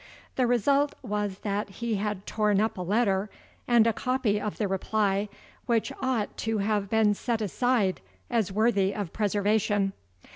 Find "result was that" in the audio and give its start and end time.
0.47-1.69